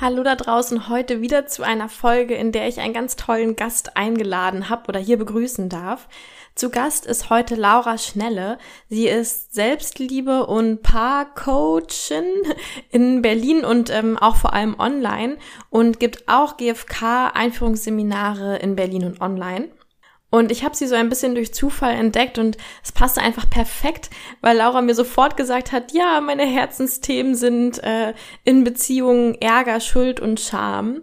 [0.00, 3.96] Hallo da draußen, heute wieder zu einer Folge, in der ich einen ganz tollen Gast
[3.96, 6.06] eingeladen habe oder hier begrüßen darf.
[6.54, 8.58] Zu Gast ist heute Laura Schnelle.
[8.88, 12.26] Sie ist Selbstliebe und Paarcoachin
[12.90, 15.36] in Berlin und ähm, auch vor allem online
[15.68, 19.68] und gibt auch GFK-Einführungsseminare in Berlin und online.
[20.30, 24.10] Und ich habe sie so ein bisschen durch Zufall entdeckt und es passte einfach perfekt,
[24.42, 28.12] weil Laura mir sofort gesagt hat, ja, meine Herzensthemen sind äh,
[28.44, 31.00] in Beziehungen Ärger, Schuld und Scham.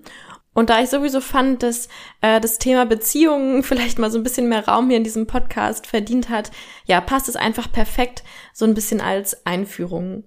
[0.54, 1.90] Und da ich sowieso fand, dass
[2.22, 5.88] äh, das Thema Beziehungen vielleicht mal so ein bisschen mehr Raum hier in diesem Podcast
[5.88, 6.52] verdient hat,
[6.86, 8.23] ja, passt es einfach perfekt
[8.54, 10.23] so ein bisschen als Einführung.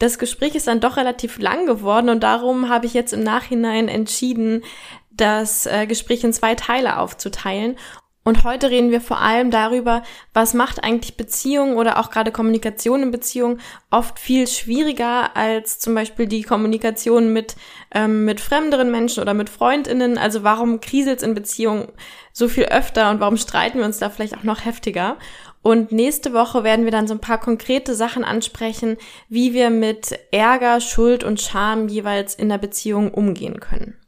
[0.00, 3.86] Das Gespräch ist dann doch relativ lang geworden und darum habe ich jetzt im Nachhinein
[3.86, 4.64] entschieden,
[5.12, 7.76] das äh, Gespräch in zwei Teile aufzuteilen
[8.24, 13.02] und heute reden wir vor allem darüber, was macht eigentlich Beziehungen oder auch gerade Kommunikation
[13.02, 17.54] in Beziehungen oft viel schwieriger als zum Beispiel die Kommunikation mit,
[17.94, 20.16] ähm, mit fremderen Menschen oder mit Freundinnen.
[20.16, 21.88] Also warum kriselt in Beziehungen
[22.32, 25.18] so viel öfter und warum streiten wir uns da vielleicht auch noch heftiger?
[25.60, 28.96] Und nächste Woche werden wir dann so ein paar konkrete Sachen ansprechen,
[29.28, 33.98] wie wir mit Ärger, Schuld und Scham jeweils in der Beziehung umgehen können.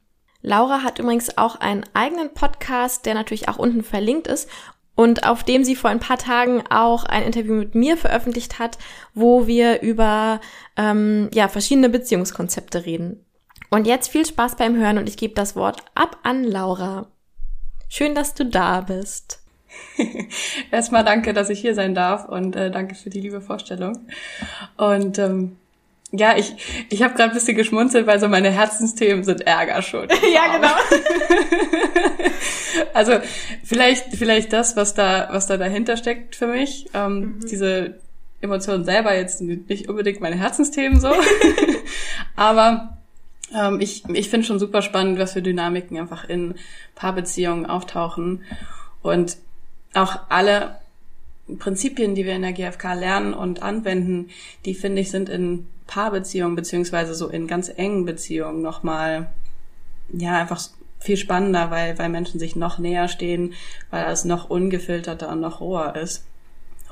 [0.46, 4.48] Laura hat übrigens auch einen eigenen Podcast, der natürlich auch unten verlinkt ist
[4.94, 8.78] und auf dem sie vor ein paar Tagen auch ein Interview mit mir veröffentlicht hat,
[9.12, 10.40] wo wir über
[10.76, 13.26] ähm, ja verschiedene Beziehungskonzepte reden.
[13.70, 17.08] Und jetzt viel Spaß beim Hören und ich gebe das Wort ab an Laura.
[17.88, 19.42] Schön, dass du da bist.
[20.70, 24.06] Erstmal danke, dass ich hier sein darf und äh, danke für die liebe Vorstellung.
[24.76, 25.56] Und ähm,
[26.12, 26.54] ja, ich,
[26.88, 30.08] ich habe gerade ein bisschen geschmunzelt, weil so meine Herzensthemen sind Ärger schon.
[30.32, 30.74] ja, genau.
[32.94, 33.18] also
[33.64, 36.86] vielleicht, vielleicht das, was da, was da dahinter steckt für mich.
[36.94, 37.46] Ähm, mhm.
[37.50, 37.98] Diese
[38.40, 41.12] Emotionen selber jetzt nicht unbedingt meine Herzensthemen so.
[42.36, 42.98] Aber
[43.54, 46.54] ähm, ich, ich finde schon super spannend, was für Dynamiken einfach in
[46.94, 48.44] Paarbeziehungen auftauchen.
[49.02, 49.38] Und
[49.94, 50.76] auch alle
[51.58, 54.30] Prinzipien, die wir in der GfK lernen und anwenden,
[54.64, 59.28] die finde ich sind in Paarbeziehungen beziehungsweise so in ganz engen Beziehungen nochmal,
[60.12, 60.60] ja, einfach
[60.98, 63.54] viel spannender, weil, weil Menschen sich noch näher stehen,
[63.90, 66.24] weil es noch ungefilterter und noch roher ist.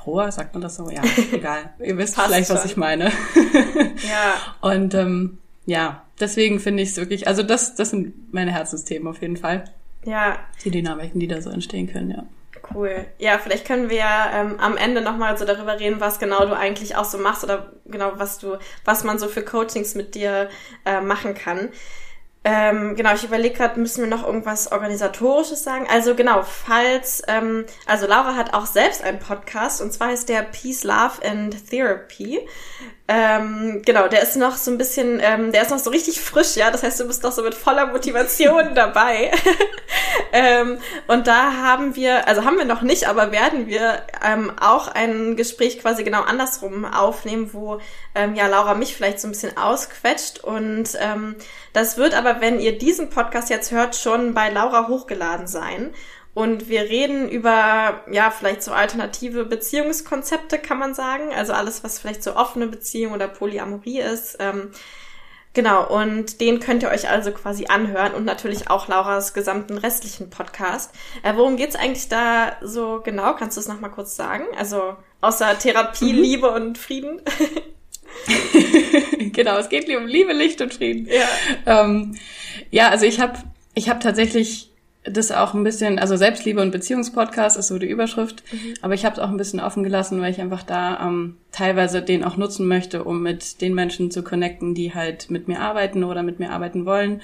[0.06, 0.88] Roher, sagt man das so?
[0.90, 1.70] Ja, egal.
[1.80, 2.56] Ihr wisst Passt vielleicht, schon.
[2.56, 3.06] was ich meine.
[4.08, 4.34] ja.
[4.60, 9.20] Und ähm, ja, deswegen finde ich es wirklich, also das, das sind meine Herzensthemen auf
[9.20, 9.64] jeden Fall.
[10.04, 10.38] Ja.
[10.64, 12.24] Die Dynamiken, die da so entstehen können, ja.
[12.72, 13.06] Cool.
[13.18, 16.96] Ja, vielleicht können wir ähm, am Ende nochmal so darüber reden, was genau du eigentlich
[16.96, 20.48] auch so machst oder genau was du, was man so für Coachings mit dir
[20.84, 21.70] äh, machen kann.
[22.46, 25.86] Ähm, genau, ich überlege gerade, müssen wir noch irgendwas Organisatorisches sagen?
[25.90, 30.42] Also genau, falls, ähm, also Laura hat auch selbst einen Podcast und zwar heißt der
[30.42, 32.46] Peace, Love and Therapy.
[33.06, 36.56] Ähm, genau, der ist noch so ein bisschen, ähm, der ist noch so richtig frisch,
[36.56, 36.70] ja.
[36.70, 39.30] Das heißt, du bist noch so mit voller Motivation dabei.
[40.32, 44.88] ähm, und da haben wir, also haben wir noch nicht, aber werden wir ähm, auch
[44.88, 47.78] ein Gespräch quasi genau andersrum aufnehmen, wo
[48.14, 50.42] ähm, ja Laura mich vielleicht so ein bisschen ausquetscht.
[50.42, 51.36] Und ähm,
[51.74, 55.92] das wird aber, wenn ihr diesen Podcast jetzt hört, schon bei Laura hochgeladen sein.
[56.34, 61.32] Und wir reden über, ja, vielleicht so alternative Beziehungskonzepte, kann man sagen.
[61.32, 64.36] Also alles, was vielleicht so offene Beziehung oder Polyamorie ist.
[64.40, 64.72] Ähm,
[65.52, 70.28] genau, und den könnt ihr euch also quasi anhören und natürlich auch Lauras gesamten restlichen
[70.28, 70.92] Podcast.
[71.22, 73.36] Äh, worum geht's eigentlich da so genau?
[73.36, 74.44] Kannst du es nochmal kurz sagen?
[74.58, 76.18] Also außer Therapie, mhm.
[76.20, 77.22] Liebe und Frieden.
[79.32, 81.06] genau, es geht um Liebe, Licht und Frieden.
[81.06, 82.16] Ja, ähm,
[82.72, 83.38] ja also ich habe
[83.74, 84.73] ich hab tatsächlich
[85.04, 88.74] das auch ein bisschen, also Selbstliebe und Beziehungspodcast ist so die Überschrift, mhm.
[88.80, 92.00] aber ich habe es auch ein bisschen offen gelassen, weil ich einfach da ähm, teilweise
[92.00, 96.04] den auch nutzen möchte, um mit den Menschen zu connecten, die halt mit mir arbeiten
[96.04, 97.20] oder mit mir arbeiten wollen.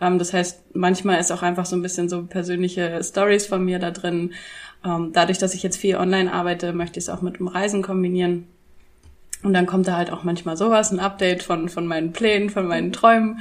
[0.00, 3.78] Ähm, das heißt, manchmal ist auch einfach so ein bisschen so persönliche Stories von mir
[3.78, 4.32] da drin.
[4.84, 7.82] Ähm, dadurch, dass ich jetzt viel online arbeite, möchte ich es auch mit dem Reisen
[7.82, 8.48] kombinieren.
[9.42, 12.66] Und dann kommt da halt auch manchmal sowas, ein Update von, von meinen Plänen, von
[12.66, 13.38] meinen Träumen.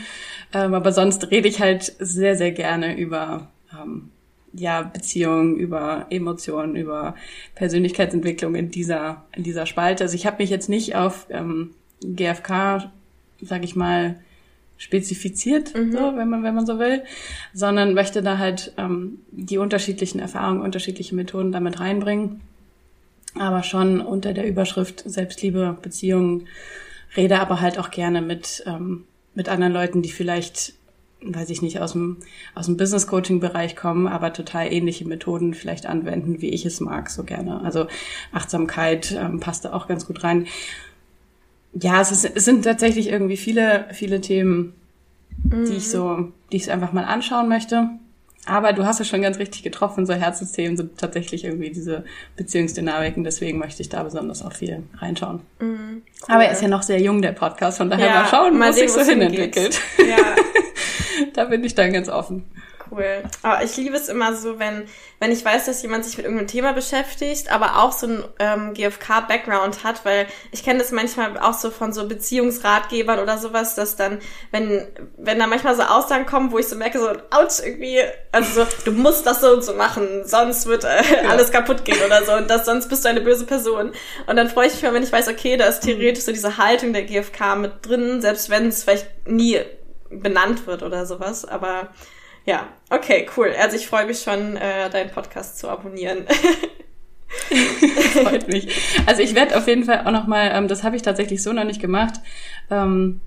[0.53, 4.09] Ähm, aber sonst rede ich halt sehr, sehr gerne über ähm,
[4.53, 7.15] ja, Beziehungen, über Emotionen, über
[7.55, 10.03] Persönlichkeitsentwicklung in dieser, in dieser Spalte.
[10.03, 11.71] Also ich habe mich jetzt nicht auf ähm,
[12.01, 12.91] GFK,
[13.41, 14.19] sag ich mal,
[14.77, 15.91] spezifiziert, mhm.
[15.91, 17.03] so, wenn man, wenn man so will,
[17.53, 22.41] sondern möchte da halt ähm, die unterschiedlichen Erfahrungen, unterschiedliche Methoden damit reinbringen.
[23.35, 26.47] Aber schon unter der Überschrift Selbstliebe, Beziehungen,
[27.15, 29.03] rede aber halt auch gerne mit, ähm,
[29.35, 30.73] mit anderen Leuten, die vielleicht,
[31.21, 32.17] weiß ich nicht, aus dem,
[32.55, 36.79] aus dem Business Coaching Bereich kommen, aber total ähnliche Methoden vielleicht anwenden, wie ich es
[36.79, 37.61] mag, so gerne.
[37.61, 37.87] Also
[38.31, 40.47] Achtsamkeit ähm, passt da auch ganz gut rein
[41.73, 44.73] ja, es, ist, es sind tatsächlich irgendwie viele, viele Themen,
[45.43, 45.65] mhm.
[45.65, 47.89] die ich so, die ich einfach mal anschauen möchte.
[48.49, 52.03] Aber du hast es schon ganz richtig getroffen, so Herzensthemen sind tatsächlich irgendwie diese
[52.35, 55.41] Beziehungsdynamiken, deswegen möchte ich da besonders auch viel reinschauen.
[55.59, 56.35] Mhm, cool.
[56.35, 58.69] Aber er ist ja noch sehr jung, der Podcast, von daher ja, mal schauen, mal
[58.69, 59.79] was sich so hinentwickelt.
[59.99, 60.35] Ja.
[61.33, 62.45] da bin ich dann ganz offen
[62.91, 63.23] cool.
[63.43, 64.85] Aber ich liebe es immer so, wenn,
[65.19, 68.73] wenn ich weiß, dass jemand sich mit irgendeinem Thema beschäftigt, aber auch so ein ähm,
[68.73, 73.95] GFK-Background hat, weil ich kenne das manchmal auch so von so Beziehungsratgebern oder sowas, dass
[73.95, 74.19] dann,
[74.51, 74.87] wenn,
[75.17, 78.01] wenn da manchmal so Aussagen kommen, wo ich so merke, so, ouch, irgendwie,
[78.31, 81.29] also so, du musst das so und so machen, sonst wird äh, ja.
[81.29, 83.93] alles kaputt gehen oder so und das, sonst bist du eine böse Person.
[84.27, 86.57] Und dann freue ich mich mal, wenn ich weiß, okay, da ist theoretisch so diese
[86.57, 89.59] Haltung der GFK mit drin, selbst wenn es vielleicht nie
[90.09, 91.89] benannt wird oder sowas, aber
[92.49, 93.53] ja, okay, cool.
[93.61, 96.25] Also ich freue mich schon, äh, deinen Podcast zu abonnieren.
[98.23, 98.75] Freut mich.
[99.05, 101.63] Also ich werde auf jeden Fall auch nochmal, ähm, das habe ich tatsächlich so noch
[101.63, 102.15] nicht gemacht.
[102.71, 103.21] Ähm,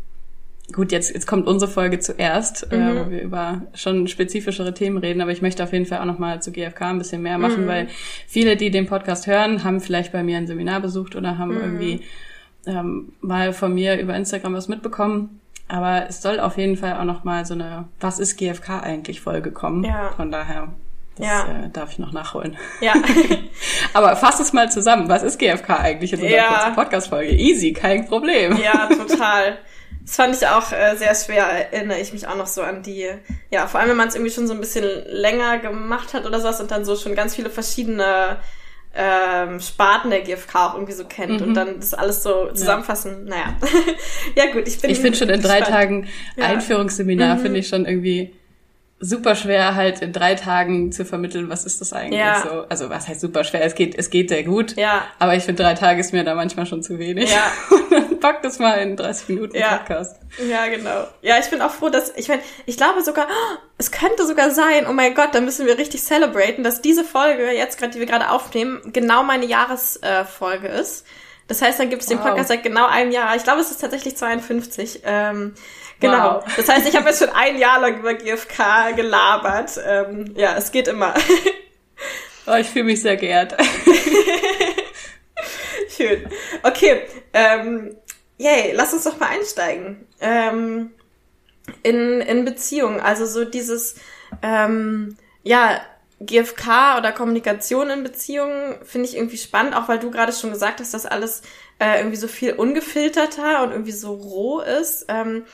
[0.72, 2.96] gut, jetzt, jetzt kommt unsere Folge zuerst, äh, mhm.
[2.96, 6.04] äh, wo wir über schon spezifischere Themen reden, aber ich möchte auf jeden Fall auch
[6.04, 7.68] nochmal zu GFK ein bisschen mehr machen, mhm.
[7.68, 7.88] weil
[8.26, 11.60] viele, die den Podcast hören, haben vielleicht bei mir ein Seminar besucht oder haben mhm.
[11.60, 12.00] irgendwie
[12.66, 15.41] ähm, mal von mir über Instagram was mitbekommen.
[15.68, 19.20] Aber es soll auf jeden Fall auch noch mal so eine Was ist GFK eigentlich
[19.20, 19.84] Folge kommen.
[19.84, 20.10] Ja.
[20.16, 20.68] Von daher,
[21.16, 21.64] das ja.
[21.64, 22.56] äh, darf ich noch nachholen.
[22.80, 22.94] Ja.
[23.94, 25.08] Aber fass es mal zusammen.
[25.08, 26.70] Was ist GFK eigentlich in unserer ja.
[26.74, 27.32] Podcast-Folge?
[27.32, 28.58] Easy, kein Problem.
[28.62, 29.58] Ja, total.
[30.04, 33.08] Das fand ich auch äh, sehr schwer, erinnere ich mich auch noch so an die,
[33.50, 36.40] ja, vor allem wenn man es irgendwie schon so ein bisschen länger gemacht hat oder
[36.40, 38.38] sowas und dann so schon ganz viele verschiedene
[38.94, 41.48] ähm, Sparten der GfK auch irgendwie so kennt mhm.
[41.48, 43.26] und dann das alles so zusammenfassen.
[43.26, 43.30] Ja.
[43.30, 43.56] Naja.
[44.36, 44.90] ja gut, ich bin.
[44.90, 46.46] Ich finde schon in drei Tagen ja.
[46.46, 47.40] Einführungsseminar mhm.
[47.40, 48.34] finde ich schon irgendwie
[49.04, 52.40] super schwer, halt in drei Tagen zu vermitteln, was ist das eigentlich ja.
[52.40, 52.64] so.
[52.68, 53.64] Also was heißt super schwer?
[53.64, 54.76] Es geht, es geht sehr gut.
[54.76, 55.02] Ja.
[55.18, 57.30] Aber ich finde, drei Tage ist mir da manchmal schon zu wenig.
[57.30, 57.52] Ja.
[58.20, 59.76] Pack das mal in 30 Minuten ja.
[59.76, 60.20] Podcast.
[60.48, 61.08] Ja, genau.
[61.20, 64.52] Ja, ich bin auch froh, dass, ich meine, ich glaube sogar, oh, es könnte sogar
[64.52, 67.98] sein, oh mein Gott, da müssen wir richtig celebraten, dass diese Folge, jetzt gerade, die
[67.98, 71.04] wir gerade aufnehmen, genau meine Jahresfolge äh, ist.
[71.48, 72.28] Das heißt, dann gibt es den wow.
[72.28, 73.34] Podcast seit genau einem Jahr.
[73.34, 75.02] Ich glaube, es ist tatsächlich 52.
[75.04, 75.54] Ähm,
[76.02, 76.34] Genau.
[76.34, 76.44] Wow.
[76.56, 79.80] Das heißt, ich habe jetzt schon ein Jahr lang über GFK gelabert.
[79.86, 81.14] Ähm, ja, es geht immer.
[82.44, 83.54] Oh, ich fühle mich sehr geehrt.
[85.96, 86.28] Schön.
[86.64, 87.02] Okay,
[87.32, 87.94] ähm,
[88.36, 90.08] yay, lass uns doch mal einsteigen.
[90.20, 90.90] Ähm,
[91.84, 93.94] in, in Beziehungen, also so dieses,
[94.42, 95.82] ähm, ja,
[96.18, 100.80] GFK oder Kommunikation in Beziehungen finde ich irgendwie spannend, auch weil du gerade schon gesagt
[100.80, 101.42] hast, dass alles
[101.78, 105.06] äh, irgendwie so viel ungefilterter und irgendwie so roh ist.
[105.08, 105.44] Ähm,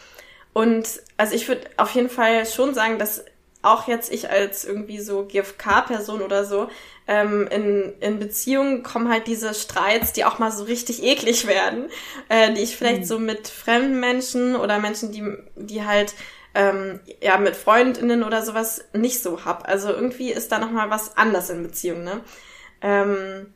[0.58, 3.24] und also ich würde auf jeden Fall schon sagen, dass
[3.62, 6.66] auch jetzt ich als irgendwie so GFK-Person oder so,
[7.06, 11.90] ähm, in, in Beziehungen kommen halt diese Streits, die auch mal so richtig eklig werden,
[12.28, 13.04] äh, die ich vielleicht mhm.
[13.04, 15.22] so mit fremden Menschen oder Menschen, die,
[15.54, 16.16] die halt
[16.56, 19.68] ähm, ja mit Freundinnen oder sowas nicht so hab.
[19.68, 22.20] Also irgendwie ist da nochmal was anders in Beziehungen, ne?
[22.80, 23.54] Ähm,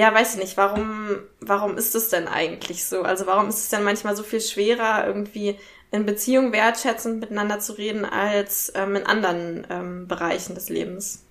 [0.00, 3.02] ja, weiß ich nicht, warum, warum ist es denn eigentlich so?
[3.02, 5.56] Also warum ist es denn manchmal so viel schwerer, irgendwie
[5.90, 11.22] in Beziehung wertschätzend miteinander zu reden als ähm, in anderen ähm, Bereichen des Lebens?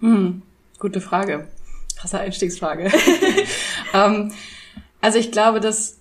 [0.00, 0.42] Hm,
[0.80, 1.46] gute Frage.
[1.96, 2.90] Krasse Einstiegsfrage.
[3.94, 4.32] ähm,
[5.00, 5.98] also ich glaube, dass,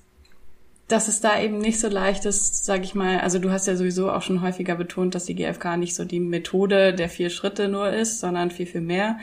[0.88, 3.76] dass es da eben nicht so leicht ist, sag ich mal, also du hast ja
[3.76, 7.68] sowieso auch schon häufiger betont, dass die GfK nicht so die Methode der vier Schritte
[7.68, 9.20] nur ist, sondern viel, viel mehr.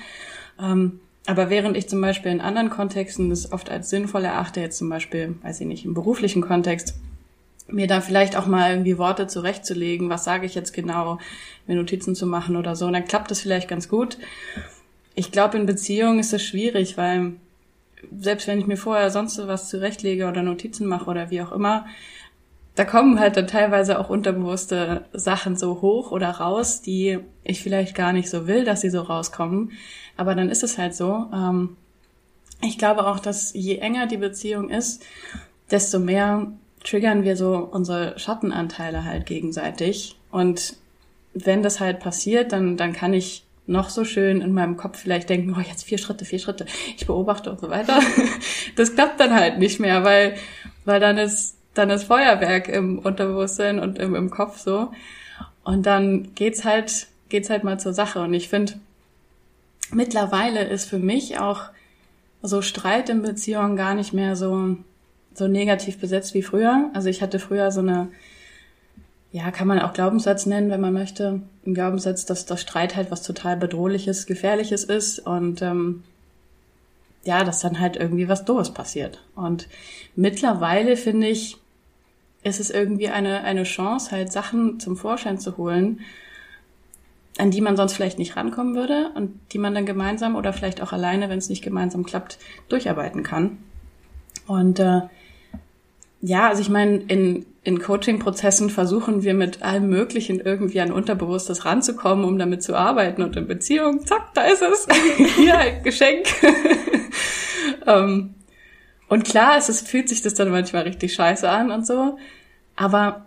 [0.61, 4.79] Ähm, aber während ich zum Beispiel in anderen Kontexten das oft als sinnvoll erachte, jetzt
[4.79, 6.95] zum Beispiel, weiß ich nicht, im beruflichen Kontext,
[7.69, 11.19] mir da vielleicht auch mal irgendwie Worte zurechtzulegen, was sage ich jetzt genau,
[11.67, 12.87] mir Notizen zu machen oder so.
[12.87, 14.19] Und dann klappt das vielleicht ganz gut.
[15.15, 17.35] Ich glaube, in Beziehungen ist das schwierig, weil
[18.19, 21.87] selbst wenn ich mir vorher sonst was zurechtlege oder Notizen mache oder wie auch immer,
[22.75, 27.95] da kommen halt dann teilweise auch unterbewusste Sachen so hoch oder raus, die ich vielleicht
[27.95, 29.73] gar nicht so will, dass sie so rauskommen.
[30.17, 31.27] Aber dann ist es halt so.
[31.33, 31.77] Ähm,
[32.63, 35.03] ich glaube auch, dass je enger die Beziehung ist,
[35.71, 36.53] desto mehr
[36.83, 40.17] triggern wir so unsere Schattenanteile halt gegenseitig.
[40.31, 40.77] Und
[41.35, 45.29] wenn das halt passiert, dann, dann kann ich noch so schön in meinem Kopf vielleicht
[45.29, 48.01] denken, oh, jetzt vier Schritte, vier Schritte, ich beobachte und so weiter.
[48.77, 50.35] Das klappt dann halt nicht mehr, weil,
[50.87, 54.93] weil dann ist, dann das Feuerwerk im Unterbewusstsein und im, im Kopf so.
[55.65, 58.21] Und dann geht's halt, geht's halt mal zur Sache.
[58.21, 58.75] Und ich finde,
[59.91, 61.65] mittlerweile ist für mich auch
[62.43, 64.77] so Streit in Beziehungen gar nicht mehr so,
[65.35, 66.91] so negativ besetzt wie früher.
[66.93, 68.09] Also ich hatte früher so eine,
[69.31, 71.41] ja, kann man auch Glaubenssatz nennen, wenn man möchte.
[71.65, 76.03] Ein Glaubenssatz, dass das Streit halt was total bedrohliches, gefährliches ist und ähm,
[77.25, 79.21] ja, dass dann halt irgendwie was Doofes passiert.
[79.37, 79.69] Und
[80.17, 81.59] mittlerweile finde ich,
[82.43, 86.01] ist es irgendwie eine, eine Chance, halt Sachen zum Vorschein zu holen,
[87.39, 90.83] an die man sonst vielleicht nicht rankommen würde und die man dann gemeinsam oder vielleicht
[90.83, 93.59] auch alleine, wenn es nicht gemeinsam klappt, durcharbeiten kann.
[94.47, 95.03] Und äh,
[96.21, 101.65] ja, also ich meine, in, in Coaching-Prozessen versuchen wir mit allem Möglichen irgendwie an Unterbewusstes
[101.65, 104.87] ranzukommen, um damit zu arbeiten und in Beziehung, zack, da ist es.
[105.37, 106.27] Hier, ein Geschenk.
[107.87, 108.35] ähm,
[109.13, 112.17] und klar, es ist, fühlt sich das dann manchmal richtig scheiße an und so.
[112.77, 113.27] Aber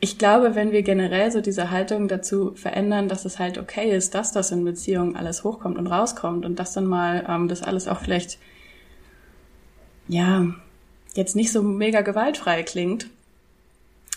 [0.00, 4.16] ich glaube, wenn wir generell so diese Haltung dazu verändern, dass es halt okay ist,
[4.16, 7.86] dass das in Beziehungen alles hochkommt und rauskommt und dass dann mal ähm, das alles
[7.86, 8.38] auch vielleicht,
[10.08, 10.46] ja,
[11.14, 13.06] jetzt nicht so mega gewaltfrei klingt.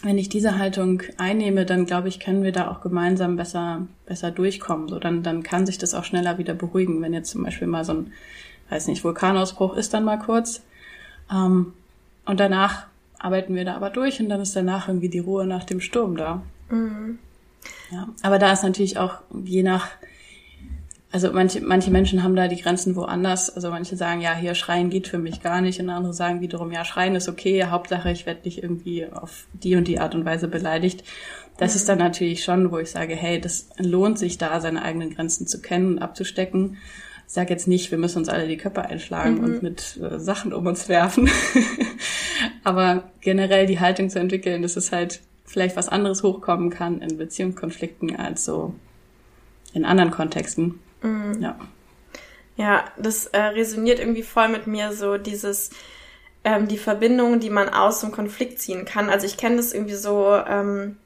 [0.02, 4.32] Wenn ich diese Haltung einnehme, dann glaube ich, können wir da auch gemeinsam besser, besser
[4.32, 4.88] durchkommen.
[4.88, 7.04] So, dann, dann kann sich das auch schneller wieder beruhigen.
[7.04, 8.14] Wenn jetzt zum Beispiel mal so ein,
[8.72, 10.64] weiß nicht, Vulkanausbruch ist dann mal kurz,
[11.32, 11.74] ähm,
[12.26, 12.88] und danach
[13.20, 16.18] arbeiten wir da aber durch und dann ist danach irgendwie die Ruhe nach dem Sturm
[16.18, 16.42] da.
[16.70, 17.20] Mhm.
[17.92, 19.88] Ja, aber da ist natürlich auch je nach,
[21.12, 23.50] also manche, manche Menschen haben da die Grenzen woanders.
[23.50, 26.72] Also manche sagen, ja, hier schreien geht für mich gar nicht und andere sagen wiederum,
[26.72, 30.26] ja, schreien ist okay, Hauptsache ich werde nicht irgendwie auf die und die Art und
[30.26, 31.04] Weise beleidigt.
[31.58, 31.78] Das mhm.
[31.78, 35.48] ist dann natürlich schon, wo ich sage, hey, das lohnt sich da, seine eigenen Grenzen
[35.48, 36.78] zu kennen und abzustecken
[37.28, 39.44] ich sage jetzt nicht, wir müssen uns alle die Köpfe einschlagen mhm.
[39.44, 41.30] und mit äh, Sachen um uns werfen.
[42.64, 47.18] Aber generell die Haltung zu entwickeln, dass es halt vielleicht was anderes hochkommen kann in
[47.18, 48.74] Beziehungskonflikten als so
[49.74, 50.80] in anderen Kontexten.
[51.02, 51.42] Mhm.
[51.42, 51.60] Ja.
[52.56, 55.70] Ja, das äh, resoniert irgendwie voll mit mir, so dieses,
[56.44, 59.10] ähm, die Verbindung, die man aus dem Konflikt ziehen kann.
[59.10, 60.98] Also ich kenne das irgendwie so, ähm,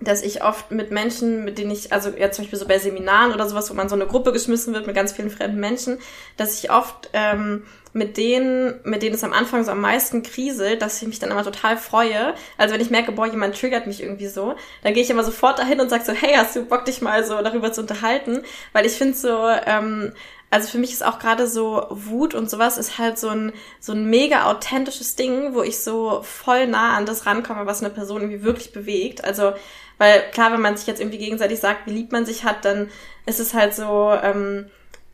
[0.00, 3.32] dass ich oft mit Menschen, mit denen ich, also ja zum Beispiel so bei Seminaren
[3.32, 5.98] oder sowas, wo man so eine Gruppe geschmissen wird mit ganz vielen fremden Menschen,
[6.36, 10.82] dass ich oft ähm, mit denen, mit denen es am Anfang so am meisten kriselt,
[10.82, 12.34] dass ich mich dann immer total freue.
[12.58, 15.60] Also wenn ich merke, boah, jemand triggert mich irgendwie so, dann gehe ich immer sofort
[15.60, 18.42] dahin und sage so, hey, hast du Bock, dich mal so darüber zu unterhalten?
[18.72, 20.12] Weil ich finde so, ähm,
[20.50, 23.92] also für mich ist auch gerade so Wut und sowas ist halt so ein, so
[23.92, 28.22] ein mega authentisches Ding, wo ich so voll nah an das rankomme, was eine Person
[28.22, 29.24] irgendwie wirklich bewegt.
[29.24, 29.52] Also
[29.98, 32.90] weil klar, wenn man sich jetzt irgendwie gegenseitig sagt, wie lieb man sich hat, dann
[33.26, 34.66] ist es halt so, ähm,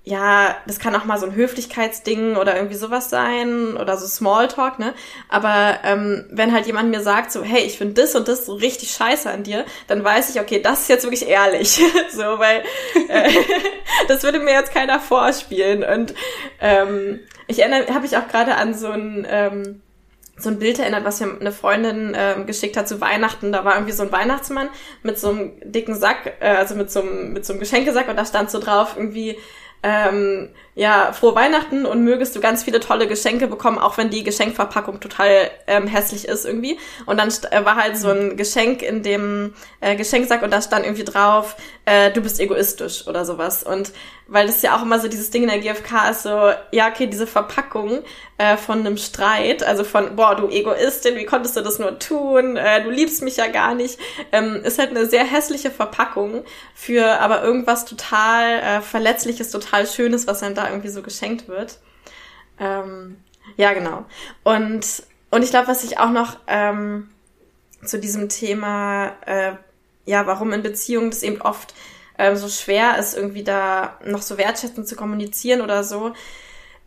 [0.03, 4.79] ja, das kann auch mal so ein Höflichkeitsding oder irgendwie sowas sein oder so Smalltalk,
[4.79, 4.95] ne?
[5.29, 8.55] Aber ähm, wenn halt jemand mir sagt so, hey, ich finde das und das so
[8.55, 12.63] richtig scheiße an dir, dann weiß ich, okay, das ist jetzt wirklich ehrlich, so, weil
[13.09, 13.31] äh,
[14.09, 16.15] das würde mir jetzt keiner vorspielen und
[16.61, 19.83] ähm, ich erinnere, habe ich auch gerade an so ein ähm,
[20.43, 23.53] so ein Bild erinnert, was mir eine Freundin äh, geschickt hat zu Weihnachten.
[23.53, 24.69] Da war irgendwie so ein Weihnachtsmann
[25.03, 28.17] mit so einem dicken Sack, äh, also mit so einem, mit so einem Geschenkesack und
[28.17, 29.37] da stand so drauf irgendwie
[29.83, 34.25] ähm, ja, frohe Weihnachten und mögest du ganz viele tolle Geschenke bekommen, auch wenn die
[34.25, 36.79] Geschenkverpackung total ähm, hässlich ist irgendwie.
[37.07, 40.85] Und dann äh, war halt so ein Geschenk in dem äh, Geschenksack und da stand
[40.85, 41.57] irgendwie drauf,
[41.87, 43.63] äh, du bist egoistisch oder sowas.
[43.63, 43.93] Und
[44.31, 47.09] weil das ja auch immer so dieses Ding in der GfK ist so, ja, okay,
[47.09, 47.99] diese Verpackung
[48.39, 52.57] äh, von einem Streit, also von, boah, du Egoistin, wie konntest du das nur tun,
[52.57, 53.99] äh, du liebst mich ja gar nicht,
[54.31, 56.45] ähm, ist halt eine sehr hässliche Verpackung
[56.75, 61.79] für aber irgendwas total äh, Verletzliches, total Schönes, was einem da irgendwie so geschenkt wird.
[62.61, 63.17] Ähm,
[63.57, 64.05] ja, genau.
[64.45, 67.11] Und, und ich glaube, was ich auch noch ähm,
[67.85, 69.55] zu diesem Thema, äh,
[70.07, 71.75] ja, warum in Beziehungen das eben oft
[72.21, 76.13] ähm, so schwer ist, irgendwie da noch so wertschätzend zu kommunizieren oder so.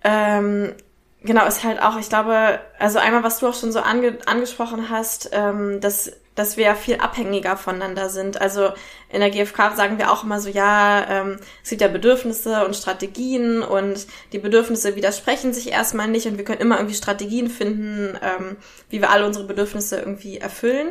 [0.03, 0.75] Ähm,
[1.23, 4.91] genau, ist halt auch, ich glaube, also einmal, was du auch schon so ange angesprochen
[4.91, 8.39] hast, ähm, dass, dass wir ja viel abhängiger voneinander sind.
[8.39, 8.69] Also
[9.09, 12.75] in der GfK sagen wir auch immer so, ja, ähm, es gibt ja Bedürfnisse und
[12.75, 18.19] Strategien und die Bedürfnisse widersprechen sich erstmal nicht und wir können immer irgendwie Strategien finden,
[18.21, 18.57] ähm,
[18.89, 20.89] wie wir alle unsere Bedürfnisse irgendwie erfüllen.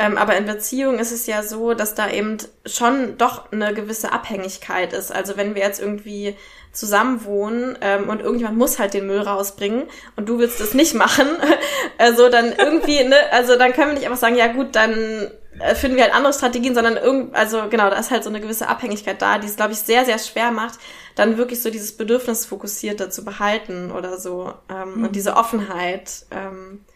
[0.00, 4.12] Ähm, aber in Beziehungen ist es ja so, dass da eben schon doch eine gewisse
[4.12, 5.14] Abhängigkeit ist.
[5.14, 6.36] Also wenn wir jetzt irgendwie
[6.72, 10.94] zusammen wohnen ähm, und irgendjemand muss halt den Müll rausbringen und du willst es nicht
[10.94, 11.26] machen,
[11.98, 15.74] also dann irgendwie, ne, also dann können wir nicht einfach sagen, ja gut, dann äh,
[15.74, 18.68] finden wir halt andere Strategien, sondern irgend, also genau, da ist halt so eine gewisse
[18.68, 20.78] Abhängigkeit da, die es, glaube ich, sehr, sehr schwer macht,
[21.14, 25.04] dann wirklich so dieses Bedürfnisfokussierte zu behalten oder so ähm, mhm.
[25.04, 26.24] und diese Offenheit.
[26.30, 26.86] Ähm,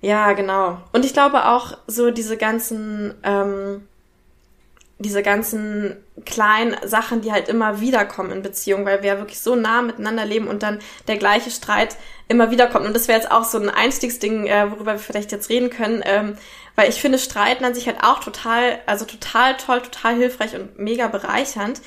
[0.00, 0.78] Ja, genau.
[0.92, 3.86] Und ich glaube auch so diese ganzen, ähm,
[4.98, 9.40] diese ganzen kleinen Sachen, die halt immer wieder kommen in Beziehungen, weil wir ja wirklich
[9.40, 10.78] so nah miteinander leben und dann
[11.08, 11.96] der gleiche Streit
[12.28, 12.86] immer wieder kommt.
[12.86, 16.02] Und das wäre jetzt auch so ein Einstiegsding, äh, worüber wir vielleicht jetzt reden können,
[16.04, 16.36] ähm,
[16.76, 20.78] weil ich finde Streiten an sich halt auch total, also total toll, total hilfreich und
[20.78, 21.80] mega bereichernd.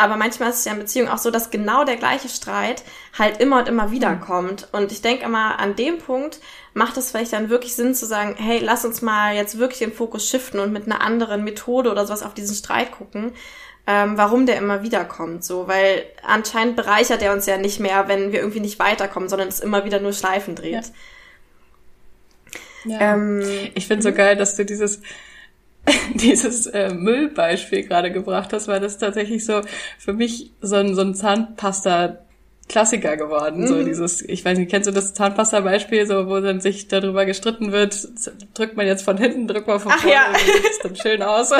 [0.00, 2.84] Aber manchmal ist es ja in Beziehungen auch so, dass genau der gleiche Streit
[3.18, 4.20] halt immer und immer wieder mhm.
[4.20, 4.68] kommt.
[4.72, 6.40] Und ich denke immer, an dem Punkt
[6.72, 9.92] macht es vielleicht dann wirklich Sinn zu sagen, hey, lass uns mal jetzt wirklich den
[9.92, 13.32] Fokus shiften und mit einer anderen Methode oder sowas auf diesen Streit gucken,
[13.86, 15.44] ähm, warum der immer wieder kommt.
[15.44, 19.48] So, weil anscheinend bereichert er uns ja nicht mehr, wenn wir irgendwie nicht weiterkommen, sondern
[19.48, 20.86] es immer wieder nur Schleifen dreht.
[20.86, 20.92] Ja.
[22.84, 23.12] Ja.
[23.12, 23.42] Ähm,
[23.74, 25.02] ich finde so geil, dass du dieses
[26.14, 29.62] dieses äh, Müllbeispiel gerade gebracht hast, weil das tatsächlich so
[29.98, 32.18] für mich so ein, so ein Zahnpasta
[32.70, 33.62] Klassiker geworden.
[33.62, 33.66] Mhm.
[33.66, 37.72] So dieses, ich weiß nicht, kennst du das Zahnpasta-Beispiel, so wo dann sich darüber gestritten
[37.72, 38.08] wird,
[38.54, 40.32] drückt man jetzt von hinten, drückt man von vorne, ja.
[40.38, 41.50] sieht dann schön aus.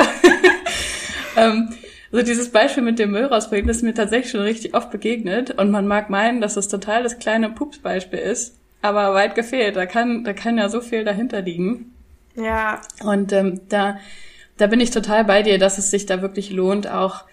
[1.37, 1.69] ähm,
[2.11, 5.51] so dieses Beispiel mit dem Müll rausbringen, das ist mir tatsächlich schon richtig oft begegnet
[5.51, 9.75] und man mag meinen, dass das total das kleine Pups-Beispiel ist, aber weit gefehlt.
[9.75, 11.90] Da kann, da kann ja so viel dahinter liegen.
[12.35, 12.81] Ja.
[13.03, 13.97] Und ähm, da,
[14.57, 17.25] da bin ich total bei dir, dass es sich da wirklich lohnt, auch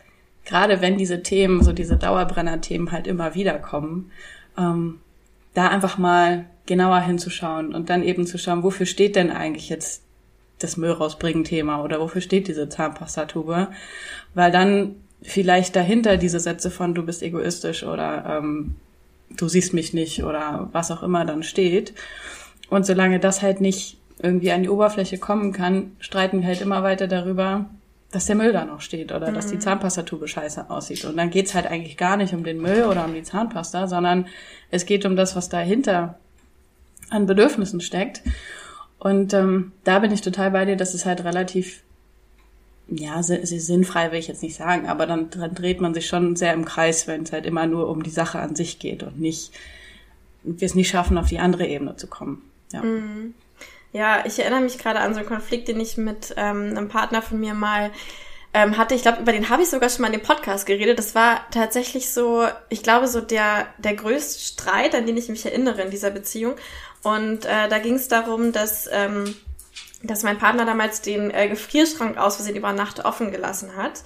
[0.45, 4.11] gerade wenn diese Themen, so diese Dauerbrenner-Themen halt immer wieder kommen,
[4.57, 5.01] ähm,
[5.55, 10.03] da einfach mal genauer hinzuschauen und dann eben zu schauen, wofür steht denn eigentlich jetzt
[10.59, 13.69] das Müll rausbringen Thema oder wofür steht diese Zahnpastatube?
[14.35, 18.77] Weil dann vielleicht dahinter diese Sätze von du bist egoistisch oder ähm,
[19.37, 21.95] du siehst mich nicht oder was auch immer dann steht.
[22.71, 26.83] Und solange das halt nicht irgendwie an die Oberfläche kommen kann, streiten wir halt immer
[26.83, 27.67] weiter darüber,
[28.11, 29.35] dass der Müll da noch steht oder mhm.
[29.35, 29.61] dass die mhm.
[29.61, 31.05] Zahnpastatube scheiße aussieht.
[31.05, 34.27] Und dann geht's halt eigentlich gar nicht um den Müll oder um die Zahnpasta, sondern
[34.71, 36.19] es geht um das, was dahinter
[37.11, 38.23] an Bedürfnissen steckt.
[38.99, 41.83] Und ähm, da bin ich total bei dir, dass es halt relativ,
[42.89, 46.55] ja, sinnfrei will ich jetzt nicht sagen, aber dann, dann dreht man sich schon sehr
[46.55, 49.53] im Kreis, wenn es halt immer nur um die Sache an sich geht und nicht,
[50.43, 52.43] wir es nicht schaffen, auf die andere Ebene zu kommen.
[52.73, 52.83] Ja.
[52.83, 53.35] Mhm.
[53.99, 57.21] Ja, ich erinnere mich gerade an so einen Konflikt, den ich mit ähm, einem Partner
[57.21, 57.91] von mir mal
[58.55, 58.95] ähm, hatte.
[58.95, 61.01] Ich glaube, über den habe ich sogar schon mal in dem Podcast geredet.
[61.01, 65.45] Das war tatsächlich so, ich glaube, so der, der größte Streit, an den ich mich
[65.45, 66.55] erinnere in dieser Beziehung.
[67.03, 69.35] Und äh, da ging es darum, dass, ähm,
[70.03, 74.03] dass mein Partner damals den äh, Gefrierschrank aus Versehen über Nacht offen gelassen hat.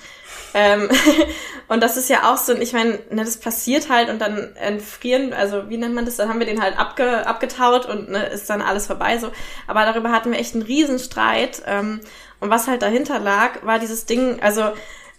[0.55, 0.89] Ähm,
[1.69, 5.35] und das ist ja auch so, ich meine, ne, das passiert halt und dann entfrieren,
[5.35, 6.17] also wie nennt man das?
[6.17, 9.31] Dann haben wir den halt abge, abgetaut und ne, ist dann alles vorbei so.
[9.67, 11.63] Aber darüber hatten wir echt einen Riesenstreit.
[11.67, 12.01] Ähm,
[12.41, 14.73] und was halt dahinter lag, war dieses Ding, also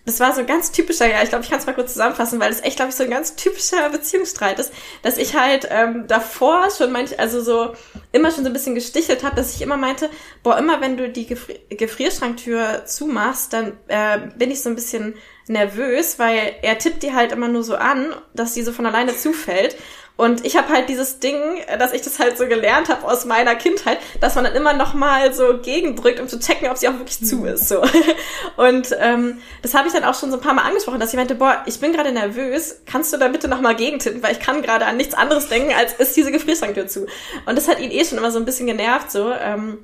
[0.05, 2.39] das war so ein ganz typischer, ja, ich glaube, ich kann es mal kurz zusammenfassen,
[2.39, 6.05] weil es echt, glaube ich, so ein ganz typischer Beziehungsstreit ist, dass ich halt ähm,
[6.07, 7.73] davor schon manch, also so
[8.11, 10.09] immer schon so ein bisschen gestichelt habe, dass ich immer meinte,
[10.43, 15.15] boah, immer wenn du die Gefri Gefrierschranktür zumachst, dann äh, bin ich so ein bisschen
[15.47, 19.15] nervös, weil er tippt die halt immer nur so an, dass die so von alleine
[19.15, 19.75] zufällt.
[20.15, 21.39] Und ich habe halt dieses Ding,
[21.79, 24.93] dass ich das halt so gelernt habe aus meiner Kindheit, dass man dann immer noch
[24.93, 27.67] mal so gegendrückt, um zu checken, ob sie auch wirklich zu ist.
[27.67, 27.81] So.
[28.57, 31.15] Und ähm, das habe ich dann auch schon so ein paar Mal angesprochen, dass ich
[31.15, 34.39] meinte, boah, ich bin gerade nervös, kannst du da bitte noch mal gegentippen, weil ich
[34.39, 37.07] kann gerade an nichts anderes denken, als ist diese Gefrierschranktür zu.
[37.47, 39.31] Und das hat ihn eh schon immer so ein bisschen genervt, so.
[39.31, 39.79] Ähm,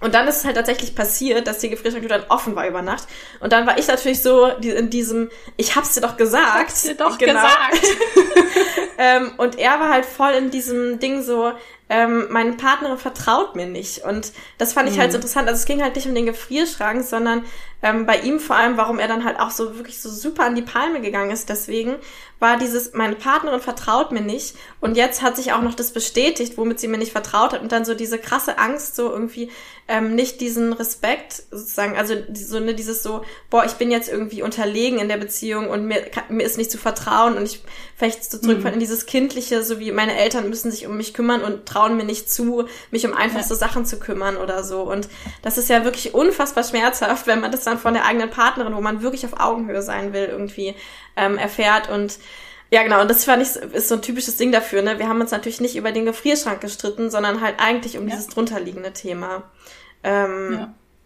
[0.00, 3.06] und dann ist es halt tatsächlich passiert, dass die Gefrierschranktür dann offen war über Nacht.
[3.40, 6.54] Und dann war ich natürlich so in diesem, ich hab's dir doch gesagt.
[6.54, 7.42] Ich hab's dir doch genau.
[7.42, 7.96] gesagt.
[8.98, 11.52] ähm, und er war halt voll in diesem Ding so,
[11.90, 14.04] ähm, meine Partnerin vertraut mir nicht.
[14.04, 15.00] Und das fand ich halt mhm.
[15.00, 15.48] halt so interessant.
[15.48, 17.44] Also es ging halt nicht um den Gefrierschrank, sondern
[17.82, 20.54] ähm, bei ihm vor allem, warum er dann halt auch so wirklich so super an
[20.54, 21.48] die Palme gegangen ist.
[21.48, 21.96] Deswegen
[22.38, 24.54] war dieses, meine Partnerin vertraut mir nicht.
[24.80, 27.60] Und jetzt hat sich auch noch das bestätigt, womit sie mir nicht vertraut hat.
[27.60, 29.50] Und dann so diese krasse Angst, so irgendwie
[29.88, 34.42] ähm, nicht diesen Respekt sozusagen, also so ne, dieses so, boah, ich bin jetzt irgendwie
[34.42, 37.62] unterlegen in der Beziehung und mir, mir ist nicht zu vertrauen und ich
[37.96, 38.74] vielleicht so zurückfallen mhm.
[38.74, 42.04] in dieses Kindliche, so wie meine Eltern müssen sich um mich kümmern und trauen mir
[42.04, 43.58] nicht zu, mich um einfachste ja.
[43.58, 44.82] Sachen zu kümmern oder so.
[44.82, 45.08] Und
[45.42, 48.80] das ist ja wirklich unfassbar schmerzhaft, wenn man das dann von der eigenen Partnerin, wo
[48.80, 50.74] man wirklich auf Augenhöhe sein will, irgendwie
[51.16, 51.88] ähm, erfährt.
[51.88, 52.18] Und
[52.70, 54.98] ja, genau, und das fand ich, ist so ein typisches Ding dafür, ne?
[54.98, 58.14] Wir haben uns natürlich nicht über den Gefrierschrank gestritten, sondern halt eigentlich um ja.
[58.14, 59.42] dieses drunterliegende Thema.
[60.04, 60.52] Ähm,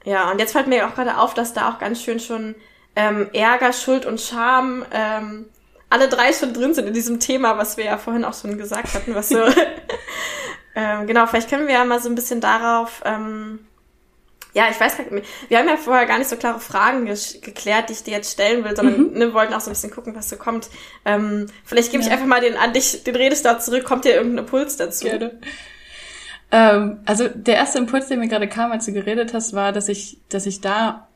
[0.05, 0.13] ja.
[0.13, 2.55] ja, und jetzt fällt mir auch gerade auf, dass da auch ganz schön schon
[2.97, 5.47] ähm, Ärger, Schuld und Scham ähm,
[5.91, 8.95] alle drei schon drin sind in diesem Thema, was wir ja vorhin auch schon gesagt
[8.95, 9.39] hatten, was so
[10.75, 13.61] ähm, genau, vielleicht können wir ja mal so ein bisschen darauf ähm,
[14.55, 17.89] ja, ich weiß gar nicht, wir haben ja vorher gar nicht so klare Fragen geklärt,
[17.89, 19.19] die ich dir jetzt stellen will, sondern mhm.
[19.19, 20.71] ne, wollten auch so ein bisschen gucken, was so kommt.
[21.05, 22.07] Ähm, vielleicht gebe ja.
[22.07, 25.07] ich einfach mal den an dich den Redestart zurück, kommt dir irgendein Impuls dazu?
[25.07, 25.41] Gerne.
[26.53, 29.89] Ähm, also der erste Impuls, der mir gerade kam, als du geredet hast, war, dass
[29.89, 31.09] ich, dass ich da